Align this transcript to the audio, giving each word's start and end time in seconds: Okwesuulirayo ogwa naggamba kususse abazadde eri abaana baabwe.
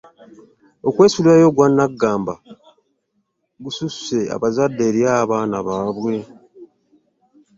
Okwesuulirayo 0.87 1.45
ogwa 1.49 1.67
naggamba 1.75 2.33
kususse 3.63 4.17
abazadde 4.35 4.81
eri 4.89 5.01
abaana 5.19 5.57
baabwe. 5.67 6.15